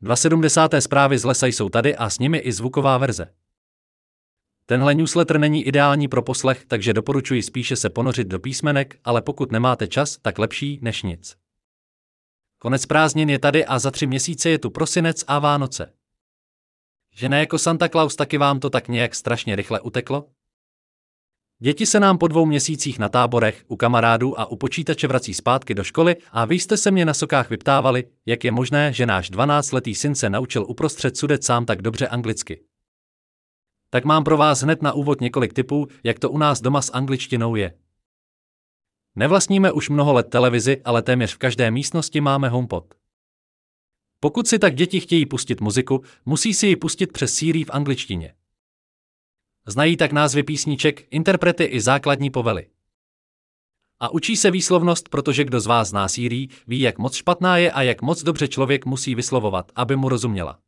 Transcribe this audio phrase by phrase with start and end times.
[0.00, 0.70] 270.
[0.78, 3.34] zprávy z lesa jsou tady a s nimi i zvuková verze.
[4.66, 9.52] Tenhle newsletter není ideální pro poslech, takže doporučuji spíše se ponořit do písmenek, ale pokud
[9.52, 11.36] nemáte čas, tak lepší než nic.
[12.58, 15.92] Konec prázdnin je tady a za tři měsíce je tu prosinec a Vánoce.
[17.14, 20.30] Že ne jako Santa Claus taky vám to tak nějak strašně rychle uteklo?
[21.60, 25.74] Děti se nám po dvou měsících na táborech, u kamarádů a u počítače vrací zpátky
[25.74, 29.30] do školy a vy jste se mě na sokách vyptávali, jak je možné, že náš
[29.30, 32.64] 12-letý syn se naučil uprostřed sudet sám tak dobře anglicky.
[33.90, 36.92] Tak mám pro vás hned na úvod několik tipů, jak to u nás doma s
[36.92, 37.74] angličtinou je.
[39.16, 42.94] Nevlastníme už mnoho let televizi, ale téměř v každé místnosti máme HomePod.
[44.20, 48.34] Pokud si tak děti chtějí pustit muziku, musí si ji pustit přes Siri v angličtině.
[49.68, 52.66] Znají tak názvy písniček, interprety i základní povely.
[54.00, 57.72] A učí se výslovnost, protože kdo z vás zná Siri, ví, jak moc špatná je
[57.72, 60.58] a jak moc dobře člověk musí vyslovovat, aby mu rozuměla.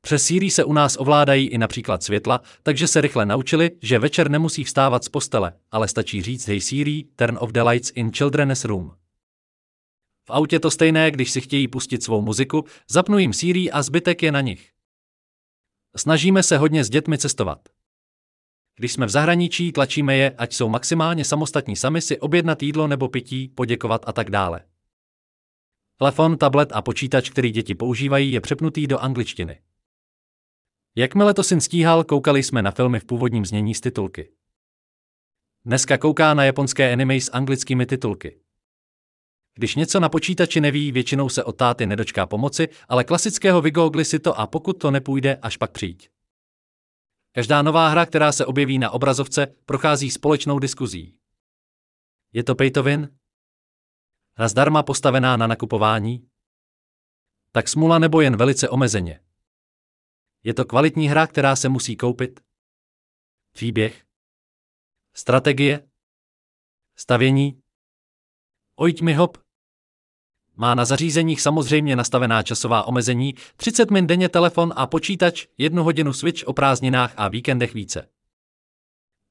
[0.00, 4.30] Přes Siri se u nás ovládají i například světla, takže se rychle naučili, že večer
[4.30, 8.64] nemusí vstávat z postele, ale stačí říct Hey Siri, turn off the lights in children's
[8.64, 8.90] room.
[10.24, 14.22] V autě to stejné, když si chtějí pustit svou muziku, zapnu jim Siri a zbytek
[14.22, 14.75] je na nich.
[15.96, 17.68] Snažíme se hodně s dětmi cestovat.
[18.76, 23.08] Když jsme v zahraničí, tlačíme je, ať jsou maximálně samostatní sami si objednat jídlo nebo
[23.08, 24.64] pití, poděkovat a tak dále.
[25.96, 29.60] Telefon, tablet a počítač, který děti používají, je přepnutý do angličtiny.
[30.96, 34.32] Jakmile to syn stíhal, koukali jsme na filmy v původním znění z titulky.
[35.64, 38.40] Dneska kouká na japonské anime s anglickými titulky.
[39.58, 44.18] Když něco na počítači neví, většinou se od táty nedočká pomoci, ale klasického vygoogli si
[44.18, 46.10] to a pokud to nepůjde, až pak přijď.
[47.32, 51.18] Každá nová hra, která se objeví na obrazovce, prochází společnou diskuzí.
[52.32, 53.18] Je to pay to win?
[54.34, 56.28] Hra zdarma postavená na nakupování?
[57.52, 59.20] Tak smula nebo jen velice omezeně.
[60.44, 62.40] Je to kvalitní hra, která se musí koupit?
[63.52, 64.04] Příběh?
[65.14, 65.90] Strategie?
[66.96, 67.62] Stavění?
[68.76, 69.45] Ojď mi hop.
[70.56, 76.12] Má na zařízeních samozřejmě nastavená časová omezení, 30 min denně telefon a počítač, jednu hodinu
[76.12, 78.08] switch o prázdninách a víkendech více.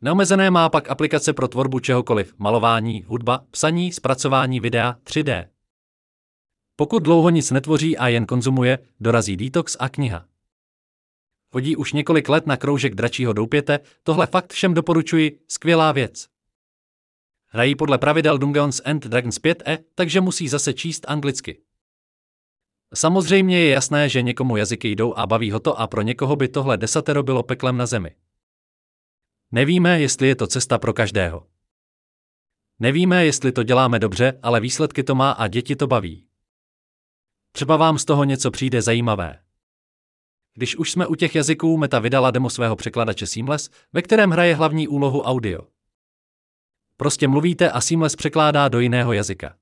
[0.00, 5.48] Neomezené má pak aplikace pro tvorbu čehokoliv, malování, hudba, psaní, zpracování videa, 3D.
[6.76, 10.24] Pokud dlouho nic netvoří a jen konzumuje, dorazí detox a kniha.
[11.52, 16.28] Chodí už několik let na kroužek dračího doupěte, tohle fakt všem doporučuji, skvělá věc.
[17.48, 21.62] Hrají podle pravidel Dungeons and Dragons 5e, takže musí zase číst anglicky.
[22.94, 26.48] Samozřejmě je jasné, že někomu jazyky jdou a baví ho to a pro někoho by
[26.48, 28.14] tohle desatero bylo peklem na zemi.
[29.52, 31.46] Nevíme, jestli je to cesta pro každého.
[32.78, 36.26] Nevíme, jestli to děláme dobře, ale výsledky to má a děti to baví.
[37.52, 39.42] Třeba vám z toho něco přijde zajímavé.
[40.54, 44.54] Když už jsme u těch jazyků, Meta vydala demo svého překladače Seamless, ve kterém hraje
[44.54, 45.77] hlavní úlohu audio.
[47.00, 49.56] Prostě mluvíte a Seamless překládá do jiného jazyka.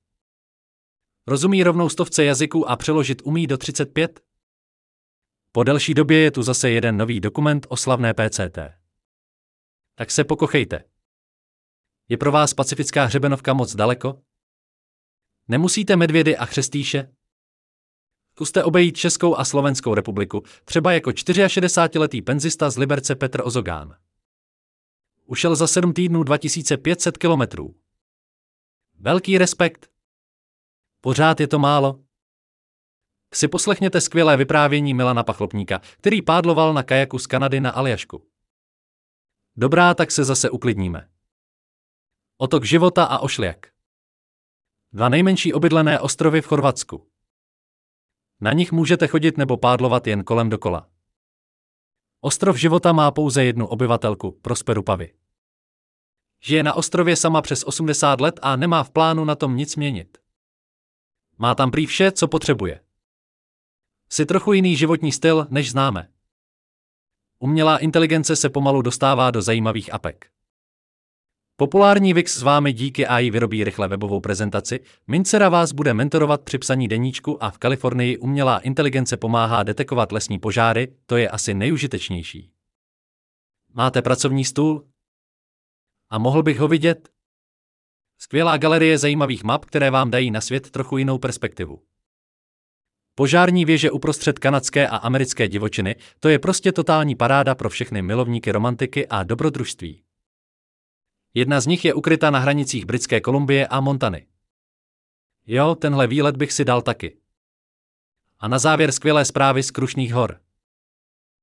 [1.27, 4.21] Rozumí rovnou stovce jazyků a přeložit umí do 35?
[5.51, 8.59] Po delší době je tu zase jeden nový dokument o slavné PCT.
[9.95, 10.83] Tak se pokochejte.
[12.09, 14.21] Je pro vás pacifická hřebenovka moc daleko?
[15.47, 17.15] Nemusíte medvědy a chřestýše?
[18.31, 24.06] Zkuste obejít Českou a Slovenskou republiku, třeba jako 64-letý penzista z Liberce Petr Ozogán.
[25.29, 27.75] Ušel za 7 týdnů 2500 kilometrů.
[28.99, 29.91] Velký respekt.
[31.01, 32.03] Pořád je to málo.
[33.33, 38.27] Si poslechněte skvělé vyprávění Milana Pachlopníka, který pádloval na kajaku z Kanady na Aljašku.
[39.55, 41.09] Dobrá, tak se zase uklidníme.
[42.37, 43.67] Otok života a ošliak.
[44.93, 47.09] Dva nejmenší obydlené ostrovy v Chorvatsku.
[48.41, 50.89] Na nich můžete chodit nebo pádlovat jen kolem dokola.
[52.27, 55.13] Ostrov života má pouze jednu obyvatelku, Prosperu Pavy.
[56.43, 60.17] Žije na ostrově sama přes 80 let a nemá v plánu na tom nic měnit.
[61.37, 62.83] Má tam prý vše, co potřebuje.
[64.09, 66.09] Si trochu jiný životní styl, než známe.
[67.39, 70.31] Umělá inteligence se pomalu dostává do zajímavých apek.
[71.59, 76.57] Populární Wix s vámi díky AI vyrobí rychle webovou prezentaci, Mincera vás bude mentorovat při
[76.57, 82.51] psaní deníčku a v Kalifornii umělá inteligence pomáhá detekovat lesní požáry, to je asi nejužitečnější.
[83.73, 84.87] Máte pracovní stůl?
[86.09, 87.09] A mohl bych ho vidět?
[88.17, 91.81] Skvělá galerie zajímavých map, které vám dají na svět trochu jinou perspektivu.
[93.15, 98.51] Požární věže uprostřed kanadské a americké divočiny, to je prostě totální paráda pro všechny milovníky
[98.51, 100.06] romantiky a dobrodružství.
[101.33, 104.27] Jedna z nich je ukryta na hranicích Britské Kolumbie a Montany.
[105.47, 107.17] Jo, tenhle výlet bych si dal taky.
[108.39, 110.39] A na závěr skvělé zprávy z Krušných hor.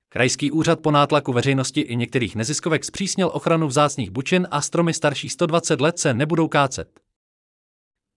[0.08, 5.28] Krajský úřad po nátlaku veřejnosti i některých neziskovek zpřísnil ochranu vzácných bučin a stromy starší
[5.28, 7.00] 120 let se nebudou kácet.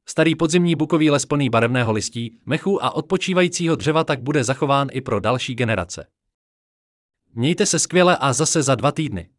[0.06, 5.02] Starý podzimní bukový les plný barevného listí, mechu a odpočívajícího dřeva tak bude zachován i
[5.02, 6.08] pro další generace.
[7.34, 9.30] Mějte se skvěle a zase za dva týdny.